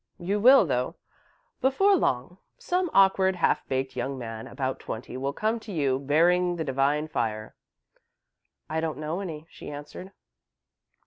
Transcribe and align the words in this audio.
"You 0.17 0.39
will, 0.39 0.65
though, 0.65 0.95
before 1.61 1.95
long. 1.95 2.39
Some 2.57 2.89
awkward, 2.91 3.35
half 3.35 3.67
baked 3.67 3.95
young 3.95 4.17
man 4.17 4.47
about 4.47 4.79
twenty 4.79 5.15
will 5.15 5.31
come 5.31 5.59
to 5.59 5.71
you, 5.71 5.99
bearing 5.99 6.55
the 6.55 6.63
divine 6.63 7.07
fire." 7.07 7.53
"I 8.67 8.79
don't 8.81 8.97
know 8.97 9.19
any," 9.19 9.45
she 9.51 9.69
answered. 9.69 10.11